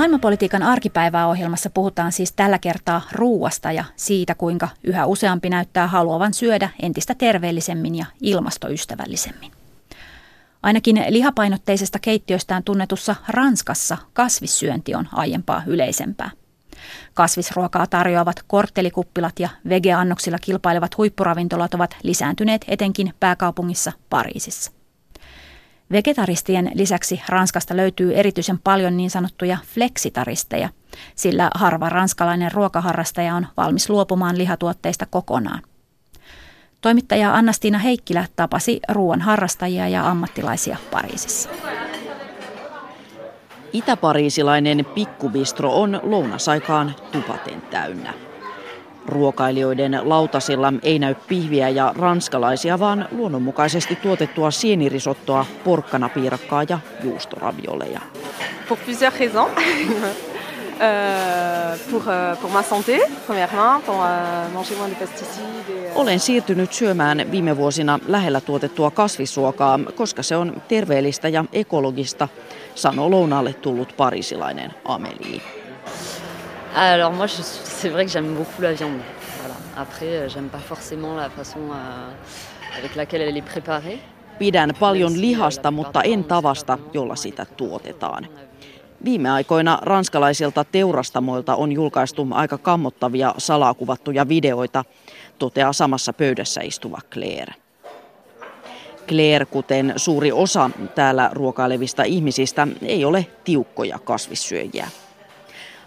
[0.00, 6.34] Maailmanpolitiikan arkipäivää ohjelmassa puhutaan siis tällä kertaa ruuasta ja siitä, kuinka yhä useampi näyttää haluavan
[6.34, 9.52] syödä entistä terveellisemmin ja ilmastoystävällisemmin.
[10.62, 16.30] Ainakin lihapainotteisesta keittiöstään tunnetussa Ranskassa kasvissyönti on aiempaa yleisempää.
[17.14, 24.79] Kasvisruokaa tarjoavat korttelikuppilat ja vegeannoksilla kilpailevat huippuravintolat ovat lisääntyneet etenkin pääkaupungissa Pariisissa.
[25.92, 30.68] Vegetaristien lisäksi Ranskasta löytyy erityisen paljon niin sanottuja fleksitaristeja,
[31.14, 35.62] sillä harva ranskalainen ruokaharrastaja on valmis luopumaan lihatuotteista kokonaan.
[36.80, 41.48] Toimittaja Annastiina Heikkilä tapasi ruoan harrastajia ja ammattilaisia Pariisissa.
[43.72, 48.29] Itäpariisilainen pikkubistro on lounasaikaan tupaten täynnä.
[49.10, 58.00] Ruokailijoiden lautasilla ei näy pihviä ja ranskalaisia, vaan luonnonmukaisesti tuotettua sienirisottoa, porkkanapiirakkaa ja juustoravioleja.
[58.68, 59.50] Pour plusieurs raisons.
[61.90, 62.02] Pour,
[62.40, 63.96] pour ma santé, premièrement, pour
[64.52, 65.50] manger moins de pesticides.
[65.94, 72.28] Olen siirtynyt syömään viime vuosina lähellä tuotettua kasvisruokaa, koska se on terveellistä ja ekologista,
[72.74, 75.59] sanoo lounaalle tullut parisilainen Amelie.
[76.74, 79.00] Alors moi, c'est vrai que j'aime beaucoup la viande.
[79.38, 79.54] Voilà.
[79.76, 81.60] Après, j'aime pas forcément la façon
[82.78, 83.98] avec laquelle elle est préparée.
[84.38, 88.28] Pidän paljon lihasta, mutta en tavasta, jolla sitä tuotetaan.
[89.04, 94.84] Viime aikoina ranskalaisilta teurastamoilta on julkaistu aika kammottavia salakuvattuja videoita,
[95.38, 97.54] toteaa samassa pöydässä istuva Claire.
[99.08, 104.86] Claire, kuten suuri osa täällä ruokailevista ihmisistä, ei ole tiukkoja kasvissyöjiä.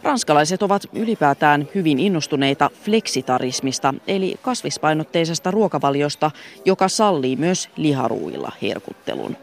[0.04, 6.32] Ranskalaiset ovat ylipäätään hyvin innostuneita fleksitarismista, eli kasvispainotteisesta ruokavaliosta,
[6.66, 9.38] joka sallii myös liharuilla herkuttelun.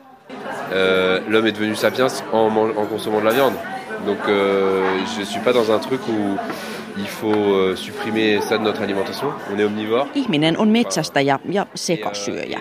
[0.72, 3.56] Euh, l'homme est devenu sapiens en, en consommant de la viande.
[4.06, 6.38] Donc euh, je suis pas dans un truc où
[6.97, 9.32] il faut euh, supprimer ça de notre alimentation.
[9.53, 10.06] On est omnivore.
[10.15, 12.60] Ihminen on metsästäjä ja sekasyöjä.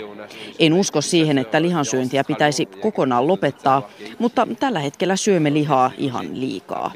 [0.59, 3.89] En usko siihen, että lihansyöntiä pitäisi kokonaan lopettaa,
[4.19, 6.91] mutta tällä hetkellä syömme lihaa ihan liikaa.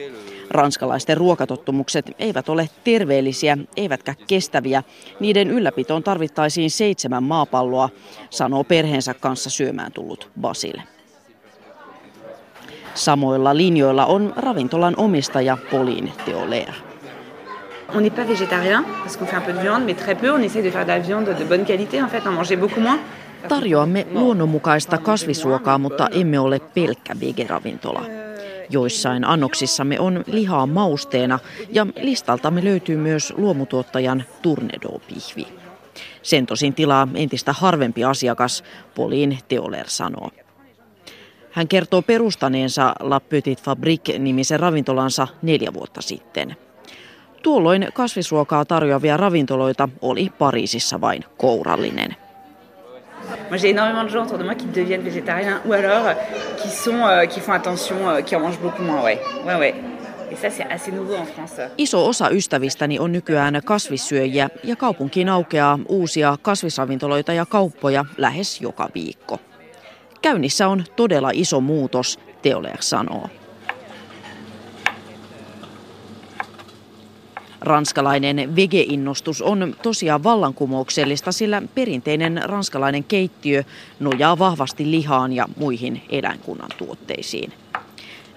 [0.53, 4.83] Ranskalaisten ruokatottumukset eivät ole terveellisiä eivätkä kestäviä.
[5.19, 7.89] Niiden ylläpitoon tarvittaisiin seitsemän maapalloa,
[8.29, 10.83] sanoo perheensä kanssa syömään tullut Basile.
[12.93, 16.73] Samoilla linjoilla on ravintolan omistaja Pauline Teolea.
[17.95, 20.31] On n'est pas végétarien parce qu'on fait un peu de viande, mais très peu.
[20.31, 22.99] On essaie de faire de la viande de bonne qualité en fait, mangeait beaucoup moins.
[23.47, 28.05] Tarjoamme luonnonmukaista kasvisruokaa, mutta emme ole pelkkä vegeravintola.
[28.73, 31.39] Joissain annoksissamme on lihaa mausteena
[31.69, 35.47] ja listaltamme löytyy myös luomutuottajan Turnedo-pihvi.
[36.21, 38.63] Sen tosin tilaa entistä harvempi asiakas,
[38.95, 40.29] Polin Teoler sanoo.
[41.51, 46.55] Hän kertoo perustaneensa La Petite Fabrique-nimisen ravintolansa neljä vuotta sitten.
[47.43, 52.22] Tuolloin kasvisruokaa tarjoavia ravintoloita oli Pariisissa vain kourallinen.
[53.49, 56.13] Moi, j'ai énormément de gens autour de moi qui deviennent végétariens ou alors euh,
[56.61, 59.03] qui, sont, euh, qui font attention, euh, qui en mangent beaucoup moins.
[59.03, 59.19] Ouais.
[59.45, 59.75] Ouais, ouais.
[60.31, 61.61] Et ça, c'est assez nouveau en France.
[61.77, 68.89] Iso osa ystävistäni on nykyään kasvissyöjiä ja kaupunkiin aukeaa uusia kasvisravintoloita ja kauppoja lähes joka
[68.95, 69.39] viikko.
[70.21, 73.29] Käynnissä on todella iso muutos, Teoleak sanoo.
[77.63, 83.63] Ranskalainen vegeinnostus on tosiaan vallankumouksellista, sillä perinteinen ranskalainen keittiö
[83.99, 87.53] nojaa vahvasti lihaan ja muihin eläinkunnan tuotteisiin.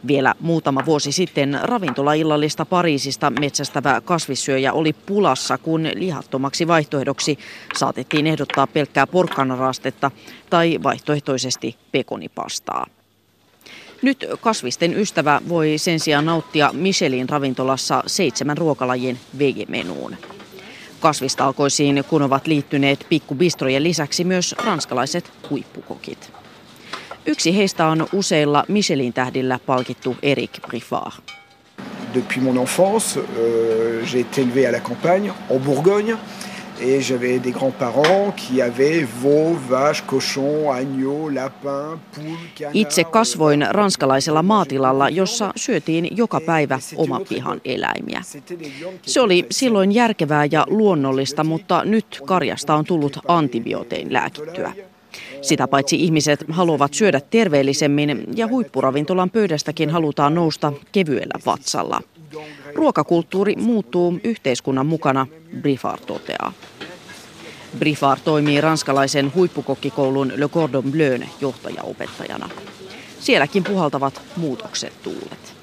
[0.06, 7.38] Vielä muutama vuosi sitten ravintolaillallista Pariisista metsästävä kasvissyöjä oli pulassa, kun lihattomaksi vaihtoehdoksi
[7.76, 10.10] saatettiin ehdottaa pelkkää porkkanarastetta
[10.50, 12.86] tai vaihtoehtoisesti pekonipastaa.
[14.02, 20.16] Nyt kasvisten ystävä voi sen sijaan nauttia Michelin ravintolassa seitsemän ruokalajin vegemenuun.
[21.00, 26.32] Kasvistalkoisiin kun ovat liittyneet pikkubistrojen lisäksi myös ranskalaiset huippukokit.
[27.26, 31.12] Yksi heistä on useilla Michelin tähdillä palkittu Eric Briffard.
[32.14, 36.18] Depuis mon enfance, euh, j'ai été élevé à la campagne, en Bourgogne.
[36.80, 44.42] Et j'avais des grands-parents qui avaient veaux, vaches, cochons, agneaux, lapins, poules, Itse kasvoin ranskalaisella
[44.42, 48.22] maatilalla, jossa syötiin joka päivä oman pihan eläimiä.
[49.02, 54.72] Se oli silloin järkevää ja luonnollista, mutta nyt karjasta on tullut antibiootein lääkittyä.
[55.42, 62.00] Sitä paitsi ihmiset haluavat syödä terveellisemmin ja huippuravintolan pöydästäkin halutaan nousta kevyellä vatsalla.
[62.74, 65.26] Ruokakulttuuri muuttuu yhteiskunnan mukana,
[65.60, 66.52] Briffard toteaa.
[67.78, 72.48] Briffard toimii ranskalaisen huippukokkikoulun Le Cordon Bleun johtajaopettajana.
[73.20, 75.56] Sielläkin puhaltavat muutokset tuulet.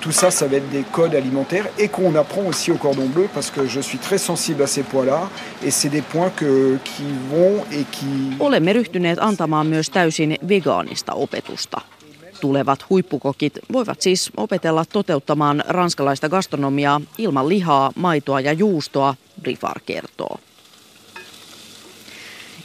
[0.00, 3.28] Tout ça, ça va être des codes alimentaires et qu'on apprend aussi au cordon bleu
[3.34, 5.28] parce que je suis très sensible à ces points-là
[5.64, 8.36] et c'est des points que, qui vont et qui...
[8.40, 11.80] Olemme ryhtyneet antamaan myös täysin vegaanista opetusta.
[12.40, 20.38] Tulevat huippukokit voivat siis opetella toteuttamaan ranskalaista gastronomiaa ilman lihaa, maitoa ja juustoa, Brifar kertoo.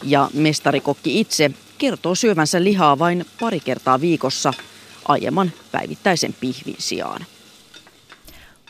[0.04, 4.54] Ja mestarikokki itse kertoo syövänsä lihaa vain pari kertaa viikossa
[5.08, 7.26] aiemman päivittäisen pihvin sijaan.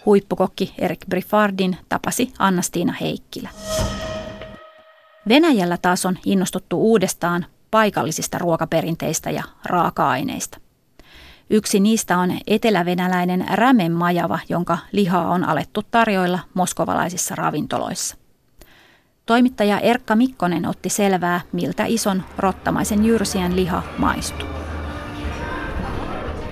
[0.05, 3.49] Huippukokki Erik Briffardin tapasi Annastiina Heikkilä.
[5.29, 10.57] Venäjällä taas on innostuttu uudestaan paikallisista ruokaperinteistä ja raaka-aineista.
[11.53, 18.17] Yksi niistä on etelävenäläinen rämenmajava, jonka lihaa on alettu tarjoilla moskovalaisissa ravintoloissa.
[19.25, 24.47] Toimittaja Erkka Mikkonen otti selvää, miltä ison rottamaisen jyrsien liha maistuu.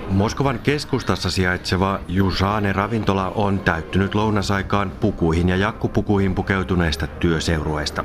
[0.09, 8.03] Moskovan keskustassa sijaitseva Jusane ravintola on täyttynyt lounasaikaan pukuihin ja jakkupukuihin pukeutuneista työseurueista.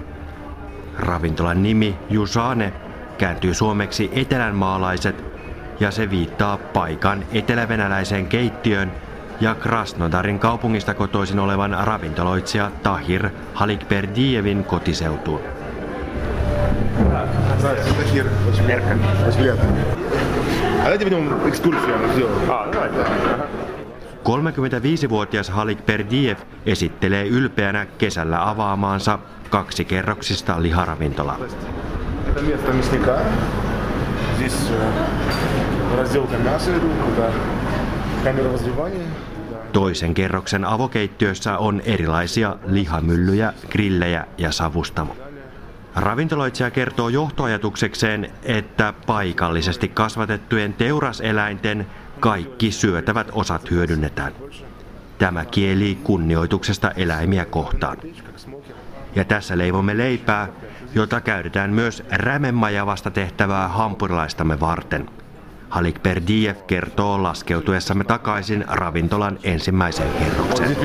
[0.99, 2.73] Ravintolan nimi Jusane
[3.19, 5.36] kääntyy suomeksi etelänmaalaiset
[5.81, 8.93] ja se viittaa paikan etelävenäläiseen keittiöön
[9.41, 15.41] ja Krasnodarin kaupungista kotoisin olevan ravintoloitsija Tahir Halikberdievin kotiseutuun.
[24.23, 26.37] Kolmekymmentä 35-vuotias Halik Perdiev
[26.67, 29.19] esittelee ylpeänä kesällä avaamaansa
[29.51, 31.39] kaksi kerroksista liharavintolaa.
[39.73, 45.17] Toisen kerroksen avokeittiössä on erilaisia lihamyllyjä, grillejä ja savustamo.
[45.97, 51.87] Ravintoloitsija kertoo johtoajatuksekseen, että paikallisesti kasvatettujen teuraseläinten
[52.21, 54.33] kaikki syötävät osat hyödynnetään.
[55.19, 57.97] Tämä kieli kunnioituksesta eläimiä kohtaan.
[59.15, 60.49] Ja tässä leivomme leipää,
[60.97, 65.11] jota käytetään myös rämemajavasta tehtävää hampurilaistamme varten.
[65.69, 70.77] Halik Perdiev kertoo laskeutuessamme takaisin ravintolan ensimmäiseen kerrokseen.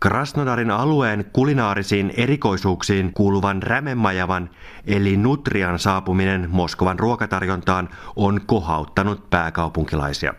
[0.00, 4.50] Krasnodarin alueen kulinaarisiin erikoisuuksiin kuuluvan rämemajavan
[4.86, 10.34] eli nutrian saapuminen Moskovan ruokatarjontaan on kohauttanut pääkaupunkilaisia.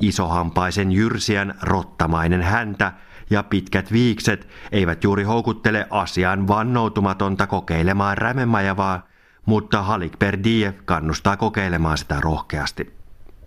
[0.00, 2.92] Isohampaisen jyrsiän rottamainen häntä
[3.29, 9.07] ja pitkät viikset eivät juuri houkuttele asiaan vannoutumatonta kokeilemaan rämemajavaa,
[9.45, 12.99] mutta Halik Berdiev kannustaa kokeilemaan sitä rohkeasti.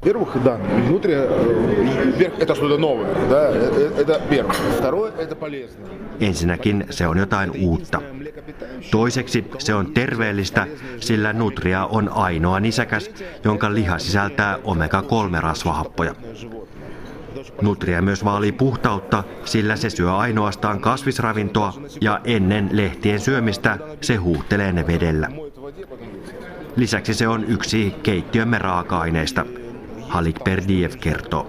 [0.03, 3.51] Во-первых, да, внутри, вверх это что-то новое, да,
[4.03, 4.53] это первое.
[4.79, 5.87] Второе, это полезно.
[6.21, 8.03] Ensinnäkin se on jotain uutta.
[8.91, 10.67] Toiseksi se on terveellistä,
[11.01, 13.11] sillä nutria on ainoa nisäkäs,
[13.45, 16.15] jonka liha sisältää omega-3-rasvahappoja.
[17.62, 24.72] Nutria myös vaalii puhtautta, sillä se syö ainoastaan kasvisravintoa ja ennen lehtien syömistä se huuhtelee
[24.72, 25.30] ne vedellä.
[26.76, 29.46] Lisäksi se on yksi keittiömme raaka-aineista–
[30.08, 31.48] Halik Perdiev kertoo.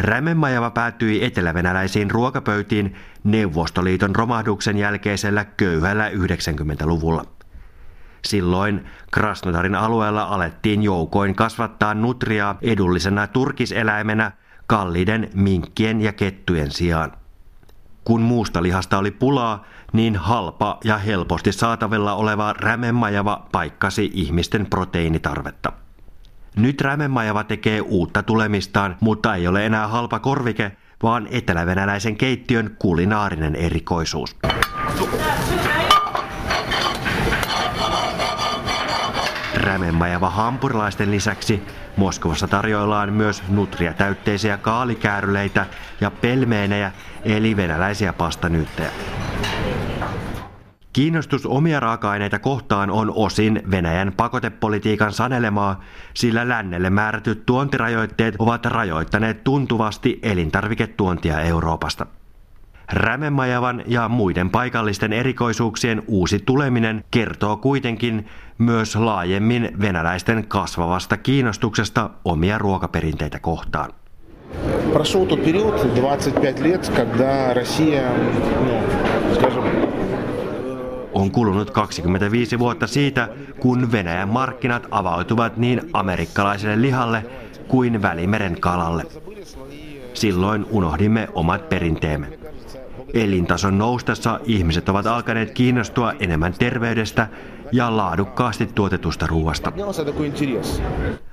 [0.00, 2.94] Rämemajava päätyi etelävenäläisiin ruokapöytiin
[3.24, 7.24] Neuvostoliiton romahduksen jälkeisellä köyhällä 90-luvulla.
[8.26, 14.32] Silloin Krasnodarin alueella alettiin joukoin kasvattaa nutriaa edullisena turkiseläimenä
[14.66, 17.12] kalliiden minkkien ja kettujen sijaan.
[18.04, 25.72] Kun muusta lihasta oli pulaa, niin halpa ja helposti saatavilla oleva rämemajava paikkasi ihmisten proteiinitarvetta.
[26.56, 33.56] Nyt rämemajava tekee uutta tulemistaan, mutta ei ole enää halpa korvike, vaan etelävenäläisen keittiön kulinaarinen
[33.56, 34.36] erikoisuus.
[39.66, 41.62] Rämemajava hampurilaisten lisäksi
[41.96, 45.66] Moskovassa tarjoillaan myös nutria-täytteisiä kaalikääryleitä
[46.00, 46.92] ja pelmeenejä,
[47.24, 48.90] eli venäläisiä pastanyyttejä.
[50.92, 55.80] Kiinnostus omia raaka-aineita kohtaan on osin Venäjän pakotepolitiikan sanelemaa,
[56.14, 62.06] sillä lännelle määrätyt tuontirajoitteet ovat rajoittaneet tuntuvasti elintarviketuontia Euroopasta.
[62.92, 68.26] Rämemajavan ja muiden paikallisten erikoisuuksien uusi tuleminen kertoo kuitenkin
[68.57, 73.89] myös laajemmin venäläisten kasvavasta kiinnostuksesta omia ruokaperinteitä kohtaan.
[74.93, 78.11] Прошел тот период, 25 лет, когда Россия,
[78.65, 78.73] ну,
[79.35, 79.63] скажем,
[81.13, 83.29] on kulunut 25 vuotta siitä,
[83.59, 87.25] kun Venäjän markkinat avautuvat niin amerikkalaiselle lihalle
[87.67, 89.03] kuin Välimeren kalalle.
[90.13, 92.27] Silloin unohdimme omat perinteemme.
[93.14, 97.28] Elintason noustessa ihmiset ovat alkaneet kiinnostua enemmän terveydestä
[97.72, 99.72] ja laadukkaasti tuotetusta ruoasta.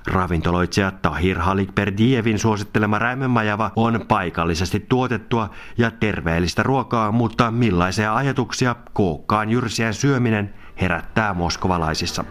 [0.06, 9.50] Ravintoloitsija Tahir Halikberdievin suosittelema räimönmajava on paikallisesti tuotettua ja terveellistä ruokaa, mutta millaisia ajatuksia kookkaan
[9.50, 12.24] jyrsien syöminen herättää moskovalaisissa?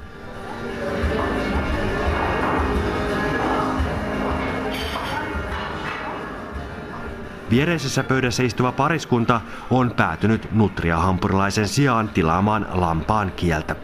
[7.52, 13.76] Viereisessä pöydässä istuva pariskunta on päätynyt nutriahampurilaisen sijaan tilaamaan lampaan kieltä.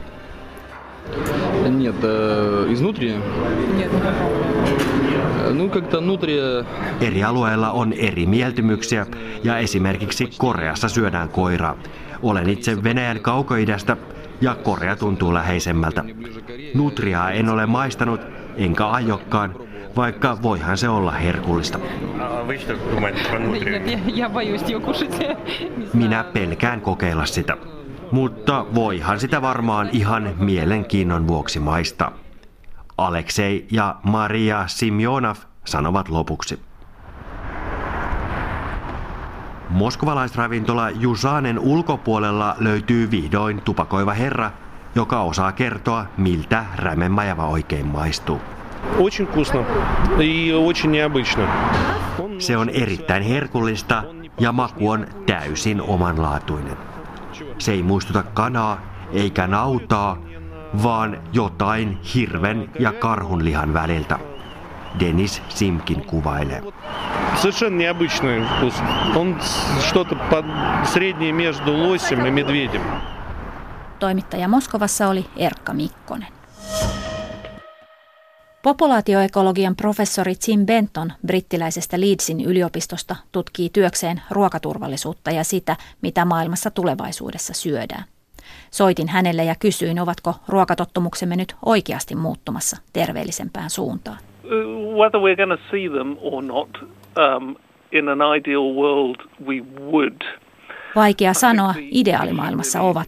[1.70, 1.94] Нет,
[2.68, 3.14] изнутри.
[3.76, 3.92] Нет,
[5.54, 6.18] No,
[7.00, 9.06] Eri alueilla on eri mieltymyksiä
[9.44, 11.76] ja esimerkiksi Koreassa syödään koiraa.
[12.22, 13.96] Olen itse Venäjän kaukoidästä
[14.40, 16.04] ja Korea tuntuu läheisemmältä.
[16.74, 18.20] Nutriaa en ole maistanut,
[18.56, 19.54] enkä aiokkaan,
[19.95, 21.79] vaikka voihan se olla herkullista.
[25.93, 27.57] Minä pelkään kokeilla sitä,
[28.11, 32.11] mutta voihan sitä varmaan ihan mielenkiinnon vuoksi maistaa.
[32.97, 36.59] Aleksei ja Maria Simjonov sanovat lopuksi.
[39.69, 44.51] Moskovalaisravintola Jusanen ulkopuolella löytyy vihdoin tupakoiva herra,
[44.95, 48.41] joka osaa kertoa, miltä rämemajava oikein maistuu.
[48.98, 49.64] Очень вкусно
[50.20, 51.48] и очень необычно.
[52.38, 54.02] Se on erittäin herkullista
[54.40, 56.76] ja maku on täysin omanlaatuinen.
[57.58, 58.80] Se ei muistuta kanaa
[59.12, 60.16] eikä nautaa,
[60.82, 64.18] vaan jotain hirven ja karhun lihan väliltä.
[65.00, 66.62] Denis Simkin kuvailee.
[67.36, 68.74] Совершенно необычный вкус.
[69.16, 69.36] Он
[69.80, 70.44] что-то под
[70.84, 72.82] среднее между лосем и медведем.
[73.98, 76.28] Toimittaja Moskovassa oli Erkka Mikkonen.
[78.63, 87.53] Populaatioekologian professori Tim Benton brittiläisestä Leedsin yliopistosta tutkii työkseen ruokaturvallisuutta ja sitä, mitä maailmassa tulevaisuudessa
[87.53, 88.03] syödään.
[88.71, 94.17] Soitin hänelle ja kysyin, ovatko ruokatottumuksemme nyt oikeasti muuttumassa terveellisempään suuntaan.
[94.97, 97.55] Whether we're going to see them or not, um,
[97.91, 99.61] in an ideal world we
[99.91, 100.21] would–
[100.95, 103.07] Vaikea sanoa, ideaalimaailmassa ovat.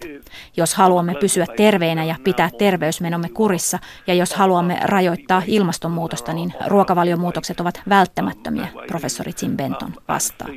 [0.57, 7.59] Jos haluamme pysyä terveinä ja pitää terveysmenomme kurissa, ja jos haluamme rajoittaa ilmastonmuutosta, niin ruokavaliomuutokset
[7.59, 10.47] ovat välttämättömiä, professori Tim Benton vastaa.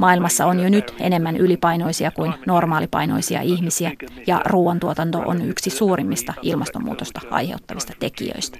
[0.00, 3.92] Maailmassa on jo nyt enemmän ylipainoisia kuin normaalipainoisia ihmisiä,
[4.26, 8.58] ja ruoantuotanto on yksi suurimmista ilmastonmuutosta aiheuttavista tekijöistä.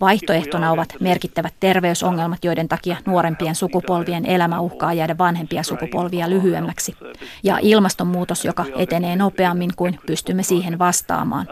[0.00, 6.96] Vaihtoehtona ovat merkittävät terveysongelmat, joiden takia nuorempien sukupolvien elämä uhkaa jäädä vanhempia sukupolvia lyhyemmäksi,
[7.44, 11.46] ja ilmastonmuutos, joka etenee nopeammin kuin pystymme siihen vastaamaan.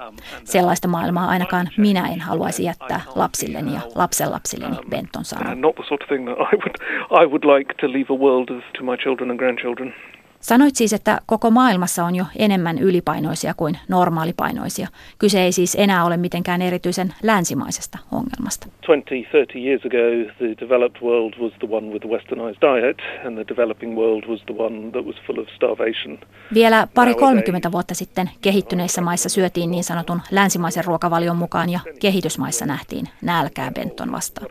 [0.45, 5.57] Sellaista maailmaa ainakaan minä en haluaisi jättää lapsilleni ja lapsenlapsilleni, Benton sanoi.
[10.41, 14.89] Sanoit siis, että koko maailmassa on jo enemmän ylipainoisia kuin normaalipainoisia.
[15.19, 18.67] Kyse ei siis enää ole mitenkään erityisen länsimaisesta ongelmasta.
[18.67, 23.45] 20-30 years ago the developed world was the one with the westernized diet and the
[23.49, 26.19] developing world was the one that was full of starvation.
[26.55, 32.67] Vielä pari 30 vuotta sitten kehittyneissä maissa syötiin niin sanotun länsimaisen ruokavalion mukaan ja kehitysmaissa
[32.67, 34.47] nähtiin nälkää Benton vastaan.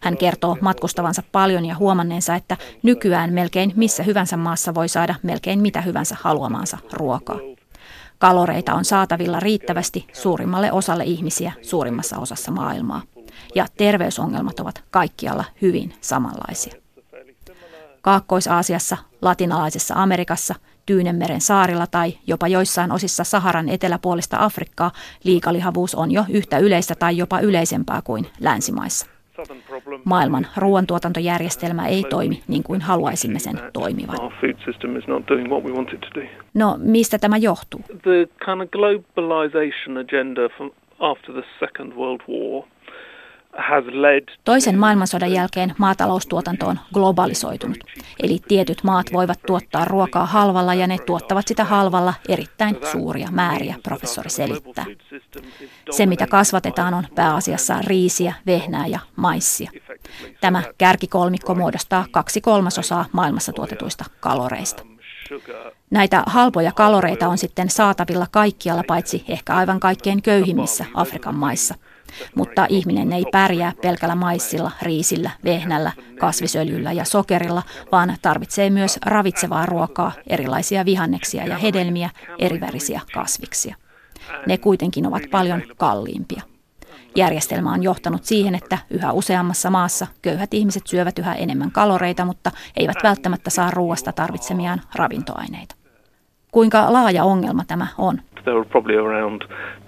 [0.00, 5.60] Hän kertoo matkustavansa paljon ja huomanneensa, että nykyään melkein missä hyvänsä maassa voi saada melkein
[5.60, 7.38] mitä hyvänsä haluamaansa ruokaa.
[8.18, 13.02] Kaloreita on saatavilla riittävästi suurimmalle osalle ihmisiä suurimmassa osassa maailmaa.
[13.54, 16.74] Ja terveysongelmat ovat kaikkialla hyvin samanlaisia.
[18.02, 20.54] Kaakkois-Aasiassa, latinalaisessa Amerikassa,
[20.86, 24.92] Tyynenmeren saarilla tai jopa joissain osissa Saharan eteläpuolista Afrikkaa
[25.24, 29.06] liikalihavuus on jo yhtä yleistä tai jopa yleisempää kuin länsimaissa.
[30.04, 34.16] Maailman ruoantuotantojärjestelmä ei toimi niin kuin haluaisimme sen toimivan.
[36.54, 37.80] No, mistä tämä johtuu?
[38.02, 42.64] The kind of globalization agenda from after the Second World War
[44.44, 47.78] Toisen maailmansodan jälkeen maataloustuotanto on globalisoitunut,
[48.22, 53.76] eli tietyt maat voivat tuottaa ruokaa halvalla ja ne tuottavat sitä halvalla erittäin suuria määriä,
[53.82, 54.84] professori selittää.
[55.90, 59.70] Se, mitä kasvatetaan, on pääasiassa riisiä, vehnää ja maissia.
[60.40, 64.82] Tämä kärkikolmikko muodostaa kaksi kolmasosaa maailmassa tuotetuista kaloreista.
[65.90, 71.74] Näitä halpoja kaloreita on sitten saatavilla kaikkialla paitsi ehkä aivan kaikkein köyhimmissä Afrikan maissa–
[72.34, 77.62] mutta ihminen ei pärjää pelkällä maissilla, riisillä, vehnällä, kasvisöljyllä ja sokerilla,
[77.92, 83.76] vaan tarvitsee myös ravitsevaa ruokaa, erilaisia vihanneksia ja hedelmiä, erivärisiä kasviksia.
[84.46, 86.42] Ne kuitenkin ovat paljon kalliimpia.
[87.16, 92.50] Järjestelmä on johtanut siihen, että yhä useammassa maassa köyhät ihmiset syövät yhä enemmän kaloreita, mutta
[92.76, 95.74] eivät välttämättä saa ruoasta tarvitsemiaan ravintoaineita.
[96.52, 98.22] Kuinka laaja ongelma tämä on?
[98.44, 99.42] There are probably around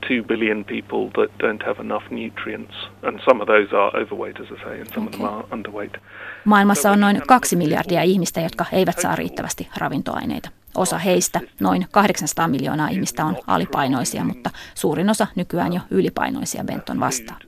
[0.09, 4.47] 2 billion people that don't have enough nutrients, and some of those are overweight, as
[4.47, 5.15] I say, and some okay.
[5.15, 5.97] of them are underweight.
[6.45, 10.51] Maailmassa on noin kaksi miljardia ihmistä, jotka eivät saa riittävästi ravintoaineita.
[10.75, 17.01] Osa heistä, noin 800 miljoonaa ihmistä, on alipainoisia, mutta suurin osa nykyään jo ylipainoisia Benton
[17.01, 17.41] vastaan.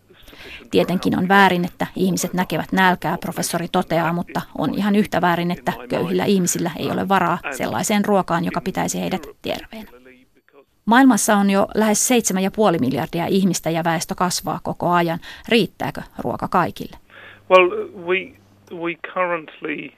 [0.70, 5.72] Tietenkin on väärin, että ihmiset näkevät nälkää, professori toteaa, mutta on ihan yhtä väärin, että
[5.88, 10.03] köyhillä ihmisillä ei ole varaa sellaiseen ruokaan, joka pitäisi heidät terveenä.
[10.86, 12.10] Maailmassa on jo lähes
[12.74, 15.18] 7,5 miljardia ihmistä ja väestö kasvaa koko ajan.
[15.48, 16.96] Riittääkö ruoka kaikille?
[17.50, 17.68] Well,
[18.06, 18.32] we,
[18.72, 19.90] we currently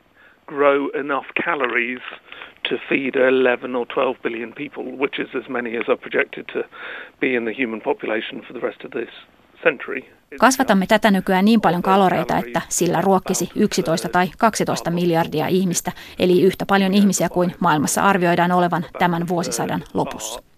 [0.47, 2.03] grow enough calories
[2.69, 6.69] to feed 11 or 12 billion people, which is as many as are projected to
[7.21, 9.15] be in the human population for the rest of this
[9.63, 10.01] century.
[10.41, 16.43] Kasvatamme tätä nykyään niin paljon kaloreita, että sillä ruokkisi 11 tai 12 miljardia ihmistä, eli
[16.43, 20.56] yhtä paljon ihmisiä kuin maailmassa arvioidaan olevan tämän vuosisadan lopussa.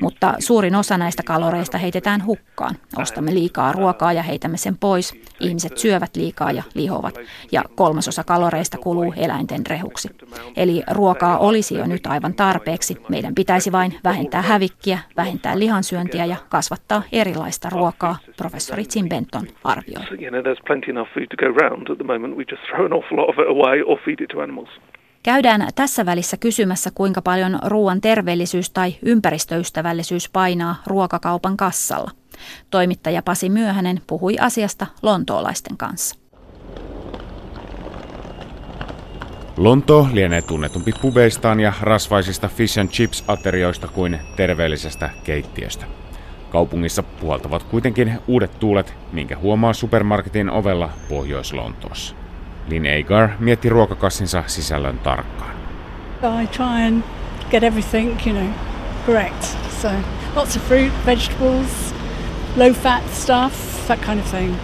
[0.00, 2.74] Mutta suurin osa näistä kaloreista heitetään hukkaan.
[2.96, 5.20] Ostamme liikaa ruokaa ja heitämme sen pois.
[5.40, 7.14] Ihmiset syövät liikaa ja lihovat.
[7.52, 10.08] Ja kolmasosa kaloreista kuluu eläinten rehuksi.
[10.56, 12.96] Eli ruokaa olisi jo nyt aivan tarpeeksi.
[13.08, 20.02] Meidän pitäisi vain vähentää hävikkiä, vähentää lihansyöntiä ja kasvattaa erilaista ruokaa, professori Tim Benton arvioi.
[25.28, 32.10] Käydään tässä välissä kysymässä, kuinka paljon ruoan terveellisyys tai ympäristöystävällisyys painaa ruokakaupan kassalla.
[32.70, 36.16] Toimittaja Pasi Myöhänen puhui asiasta lontoolaisten kanssa.
[39.56, 45.84] Lonto lienee tunnetumpi pubeistaan ja rasvaisista fish and chips aterioista kuin terveellisestä keittiöstä.
[46.50, 52.27] Kaupungissa puhaltavat kuitenkin uudet tuulet, minkä huomaa supermarketin ovella Pohjois-Lontoossa.
[52.68, 55.56] Lin Agar mietti ruokakassinsa sisällön tarkkaan.
[56.42, 57.02] I try and
[57.50, 58.48] get everything, you know,
[59.06, 59.42] correct.
[59.82, 59.88] So
[60.36, 61.94] lots of fruit, vegetables,
[62.56, 64.54] low fat stuff, that kind of thing.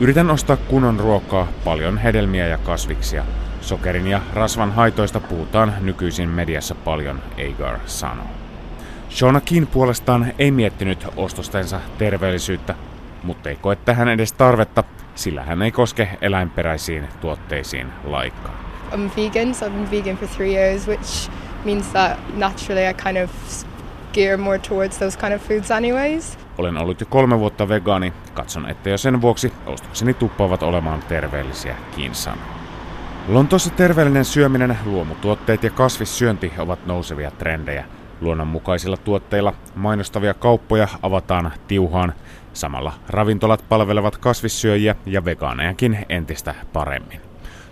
[0.00, 3.24] Yritän ostaa kunnon ruokaa, paljon hedelmiä ja kasviksia.
[3.60, 8.26] Sokerin ja rasvan haitoista puhutaan nykyisin mediassa paljon, Agar sanoo.
[9.10, 12.74] Shona Kin puolestaan ei miettinyt ostostensa terveellisyyttä,
[13.22, 14.84] mutta ei koe tähän edes tarvetta,
[15.20, 18.54] sillä hän ei koske eläinperäisiin tuotteisiin laikkaan.
[18.92, 21.30] I'm vegan, so I've been vegan for three years, which
[21.64, 23.30] means that naturally I kind of
[24.12, 26.38] gear more towards those kind of foods anyways.
[26.58, 28.12] Olen ollut jo kolme vuotta vegaani.
[28.34, 32.38] Katson, että jo sen vuoksi ostokseni tuppaavat olemaan terveellisiä, Kiinsan.
[33.28, 37.84] Lontoossa terveellinen syöminen, luomutuotteet ja kasvissyönti ovat nousevia trendejä.
[38.20, 42.12] Luonnonmukaisilla tuotteilla mainostavia kauppoja avataan tiuhaan
[42.52, 47.20] Samalla ravintolat palvelevat kasvissyöjiä ja vegaanejakin entistä paremmin.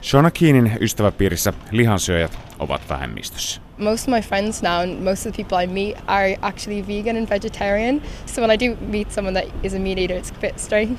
[0.03, 3.61] Shona Keenin ystäväpiirissä lihansyöjät ovat vähemmistössä.
[3.79, 7.17] Most of my friends now and most of the people I meet are actually vegan
[7.17, 8.03] and vegetarian.
[8.27, 10.99] So when I do meet someone that is a meat eater, it's a bit strange.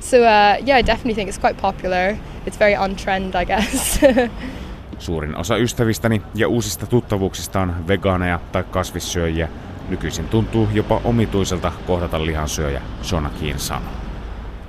[0.00, 2.16] So uh, yeah, I definitely think it's quite popular.
[2.46, 4.00] It's very on trend, I guess.
[4.98, 9.48] Suurin osa ystävistäni ja uusista tuttavuuksista on vegaaneja tai kasvissyöjiä,
[9.88, 13.92] Nykyisin tuntuu jopa omituiselta kohdata lihansyöjä, Shona Keen sanoo.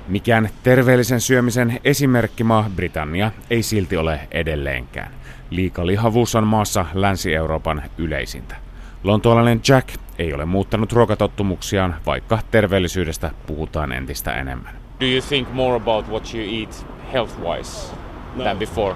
[0.08, 5.12] Mikään terveellisen syömisen esimerkkimaa Britannia ei silti ole edelleenkään.
[5.50, 8.56] Liikalihavuus on maassa Länsi-Euroopan yleisintä.
[9.04, 14.74] Lontoolainen Jack ei ole muuttanut ruokatottumuksiaan, vaikka terveellisyydestä puhutaan entistä enemmän.
[15.00, 17.94] Do you think more about what you eat health-wise
[18.36, 18.44] no.
[18.44, 18.94] than before?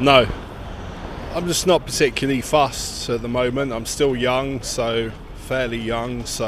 [0.00, 0.26] No.
[1.34, 3.72] I'm just not particularly fussed at the moment.
[3.72, 5.10] I'm still young, so
[5.50, 6.44] fairly young, so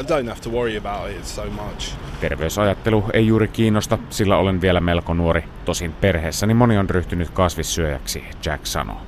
[0.00, 1.94] I don't have to worry about it so much.
[2.20, 5.44] Terveysajattelu ei juuri kiinnosta, sillä olen vielä melko nuori.
[5.64, 9.00] Tosin perheessäni moni on ryhtynyt kasvissyöjäksi, Jack sanoo.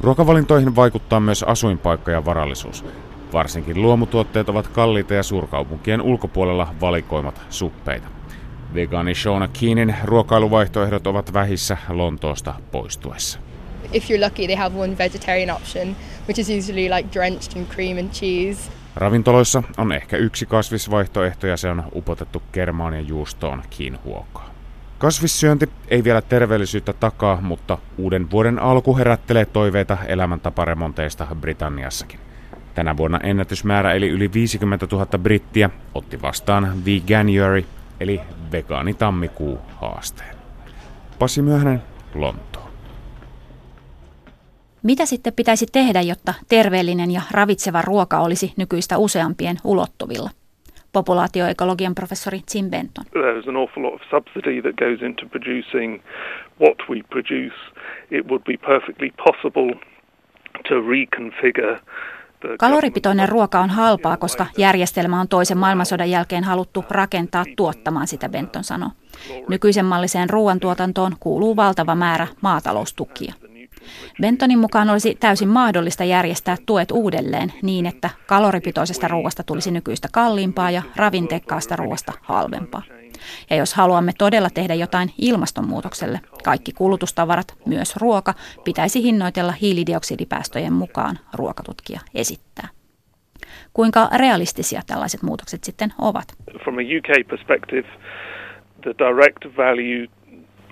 [0.00, 2.84] Ruokavalintoihin vaikuttaa myös asuinpaikka ja varallisuus.
[3.32, 8.08] Varsinkin luomutuotteet ovat kalliita ja suurkaupunkien ulkopuolella valikoimat suppeita.
[8.74, 13.38] Vegaani Shona Keenin ruokailuvaihtoehdot ovat vähissä Lontoosta poistuessa.
[13.92, 15.96] If you're lucky, they have one vegetarian option,
[16.28, 18.70] which is usually like drenched in cream and cheese.
[18.96, 24.50] Ravintoloissa on ehkä yksi kasvisvaihtoehto ja se on upotettu kermaan ja juustoon kiinhuokaa.
[24.98, 32.20] Kasvissyönti ei vielä terveellisyyttä takaa, mutta uuden vuoden alku herättelee toiveita elämäntaparemonteista Britanniassakin.
[32.74, 37.64] Tänä vuonna ennätysmäärä eli yli 50 000 brittiä otti vastaan Veganuary
[38.00, 38.20] eli
[38.52, 40.36] vegaanitammikuu haasteen.
[41.18, 41.82] Pasi Myöhänen,
[42.14, 42.51] Lonto.
[44.82, 50.30] Mitä sitten pitäisi tehdä, jotta terveellinen ja ravitseva ruoka olisi nykyistä useampien ulottuvilla?
[50.92, 53.04] populaatioekologian professori Tim Benton.
[53.04, 56.02] There's an awful lot of subsidy that goes into producing
[56.60, 57.56] what we produce.
[58.10, 59.74] It would be perfectly possible
[60.68, 61.80] to reconfigure
[62.58, 68.64] Kaloripitoinen ruoka on halpaa, koska järjestelmä on toisen maailmansodan jälkeen haluttu rakentaa tuottamaan sitä, Benton
[68.64, 68.88] sanoi.
[69.48, 73.34] Nykyisen malliseen ruoantuotantoon kuuluu valtava määrä maataloustukia.
[74.20, 80.70] Bentonin mukaan olisi täysin mahdollista järjestää tuet uudelleen niin, että kaloripitoisesta ruoasta tulisi nykyistä kalliimpaa
[80.70, 82.82] ja ravinteikkaasta ruoasta halvempaa.
[83.50, 91.18] Ja jos haluamme todella tehdä jotain ilmastonmuutokselle, kaikki kulutustavarat, myös ruoka, pitäisi hinnoitella hiilidioksidipäästöjen mukaan,
[91.34, 92.68] ruokatutkija esittää.
[93.72, 96.34] Kuinka realistisia tällaiset muutokset sitten ovat?
[96.64, 97.88] From a UK perspective,
[98.82, 100.06] the direct value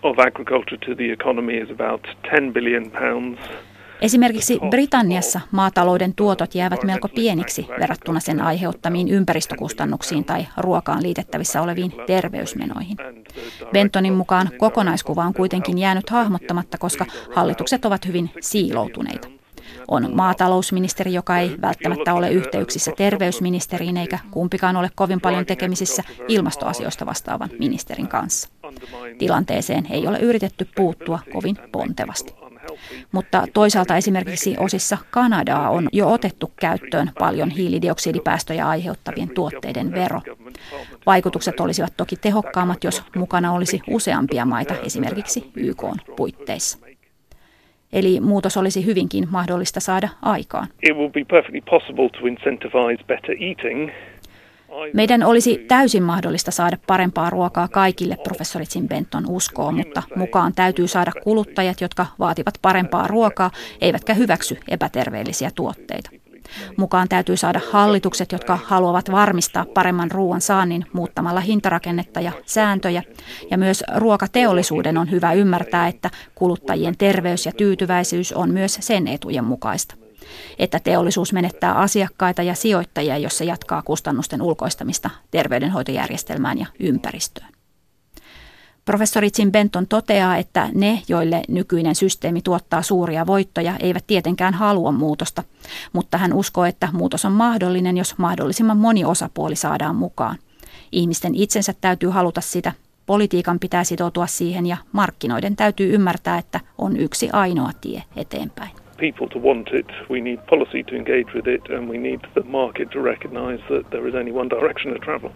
[0.03, 3.41] of agriculture to the economy is about 10 billion pounds.
[4.01, 11.93] Esimerkiksi Britanniassa maatalouden tuotot jäävät melko pieniksi verrattuna sen aiheuttamiin ympäristökustannuksiin tai ruokaan liitettävissä oleviin
[12.07, 12.97] terveysmenoihin.
[13.73, 19.40] Bentonin mukaan kokonaiskuva on kuitenkin jäänyt hahmottamatta, koska hallitukset ovat hyvin siiloutuneita.
[19.89, 27.07] On maatalousministeri, joka ei välttämättä ole yhteyksissä terveysministeriin eikä kumpikaan ole kovin paljon tekemisissä ilmastoasioista
[27.07, 28.49] vastaavan ministerin kanssa.
[29.19, 32.35] Tilanteeseen ei ole yritetty puuttua kovin pontevasti.
[33.13, 40.21] Mutta toisaalta esimerkiksi osissa Kanadaa on jo otettu käyttöön paljon hiilidioksidipäästöjä aiheuttavien tuotteiden vero.
[41.07, 45.83] Vaikutukset olisivat toki tehokkaammat, jos mukana olisi useampia maita esimerkiksi YK
[46.17, 46.79] puitteissa.
[47.93, 50.69] Eli muutos olisi hyvinkin mahdollista saada aikaan.
[54.95, 60.89] Meidän olisi täysin mahdollista saada parempaa ruokaa kaikille, professori Tim Benton uskoo, mutta mukaan täytyy
[60.89, 63.51] saada kuluttajat, jotka vaativat parempaa ruokaa,
[63.81, 66.11] eivätkä hyväksy epäterveellisiä tuotteita.
[66.77, 73.03] Mukaan täytyy saada hallitukset, jotka haluavat varmistaa paremman ruoan saannin muuttamalla hintarakennetta ja sääntöjä.
[73.51, 79.45] Ja myös ruokateollisuuden on hyvä ymmärtää, että kuluttajien terveys ja tyytyväisyys on myös sen etujen
[79.45, 79.95] mukaista
[80.59, 87.60] että teollisuus menettää asiakkaita ja sijoittajia, jos se jatkaa kustannusten ulkoistamista terveydenhoitojärjestelmään ja ympäristöön.
[88.91, 94.93] Professori Jim Benton toteaa, että ne, joille nykyinen systeemi tuottaa suuria voittoja, eivät tietenkään halua
[94.93, 95.43] muutosta,
[95.93, 100.37] mutta hän uskoo, että muutos on mahdollinen, jos mahdollisimman moni osapuoli saadaan mukaan.
[100.93, 102.73] Ihmisten itsensä täytyy haluta sitä,
[103.07, 109.29] politiikan pitää sitoutua siihen ja markkinoiden täytyy ymmärtää, että on yksi ainoa tie eteenpäin people
[109.29, 112.91] to want it, we need policy to engage with it, and we need the market
[112.91, 115.31] to that there is one direction to travel.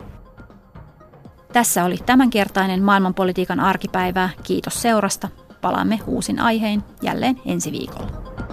[1.54, 4.30] Tässä oli tämänkertainen maailmanpolitiikan arkipäivää.
[4.42, 5.28] Kiitos seurasta.
[5.60, 8.43] Palaamme uusin aiheen jälleen ensi viikolla.